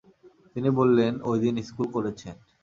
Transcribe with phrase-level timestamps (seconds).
[0.53, 2.35] তিনি বলেছেন, ঐদিন স্কুল করেছেন।